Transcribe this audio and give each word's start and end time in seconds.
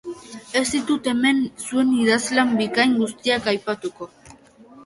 Ez 0.59 0.63
ditut 0.75 1.09
hemen 1.11 1.43
zuen 1.67 1.91
idazlan 2.05 2.57
bikain 2.63 2.99
guztiak 3.03 3.51
aipatuko. 3.53 4.13